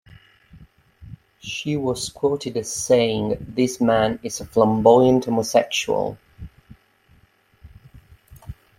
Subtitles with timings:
[1.41, 6.17] She was quoted as saying, This man is a flamboyant homosexual.